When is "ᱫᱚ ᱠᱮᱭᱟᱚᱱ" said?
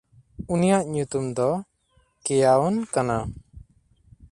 1.37-2.75